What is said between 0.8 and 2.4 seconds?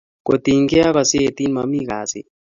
ak gazetit mami kasit